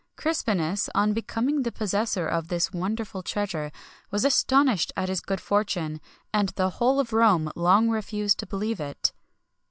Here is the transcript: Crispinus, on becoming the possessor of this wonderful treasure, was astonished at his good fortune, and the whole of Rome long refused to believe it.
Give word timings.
Crispinus, 0.17 0.89
on 0.95 1.13
becoming 1.13 1.61
the 1.61 1.71
possessor 1.71 2.27
of 2.27 2.47
this 2.47 2.73
wonderful 2.73 3.21
treasure, 3.21 3.71
was 4.09 4.25
astonished 4.25 4.91
at 4.97 5.09
his 5.09 5.21
good 5.21 5.39
fortune, 5.39 6.01
and 6.33 6.49
the 6.49 6.71
whole 6.71 6.99
of 6.99 7.13
Rome 7.13 7.51
long 7.55 7.87
refused 7.87 8.39
to 8.39 8.47
believe 8.47 8.79
it. 8.79 9.13